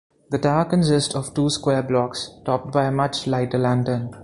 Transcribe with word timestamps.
The 0.31 0.39
tower 0.39 0.65
consists 0.65 1.13
of 1.13 1.31
two 1.35 1.51
square 1.51 1.83
blocks, 1.83 2.31
topped 2.43 2.71
by 2.71 2.85
a 2.85 2.91
much 2.91 3.27
lighter 3.27 3.59
lantern. 3.59 4.11